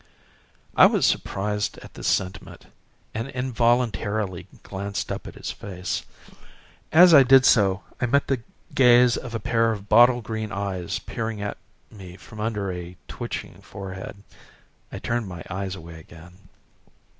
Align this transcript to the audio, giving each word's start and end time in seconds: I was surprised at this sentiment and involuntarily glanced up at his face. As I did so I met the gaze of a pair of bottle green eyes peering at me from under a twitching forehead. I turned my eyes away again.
I 0.75 0.87
was 0.87 1.05
surprised 1.05 1.77
at 1.83 1.93
this 1.93 2.07
sentiment 2.07 2.65
and 3.13 3.29
involuntarily 3.29 4.47
glanced 4.63 5.11
up 5.11 5.27
at 5.27 5.35
his 5.35 5.51
face. 5.51 6.03
As 6.91 7.13
I 7.13 7.21
did 7.21 7.45
so 7.45 7.83
I 7.99 8.07
met 8.07 8.25
the 8.25 8.41
gaze 8.73 9.15
of 9.15 9.35
a 9.35 9.39
pair 9.39 9.71
of 9.71 9.89
bottle 9.89 10.23
green 10.23 10.51
eyes 10.51 10.97
peering 10.97 11.39
at 11.39 11.57
me 11.91 12.17
from 12.17 12.39
under 12.39 12.71
a 12.71 12.97
twitching 13.07 13.61
forehead. 13.61 14.23
I 14.91 14.97
turned 14.97 15.27
my 15.27 15.43
eyes 15.51 15.75
away 15.75 15.99
again. 15.99 16.35